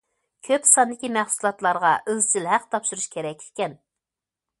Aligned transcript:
كۆپ 0.45 0.63
ساندىكى 0.67 1.09
مەھسۇلاتلارغا 1.17 1.91
ئىزچىل 2.13 2.47
ھەق 2.53 2.65
تاپشۇرۇش 2.73 3.07
كېرەك 3.17 3.45
ئىكەن. 3.47 3.77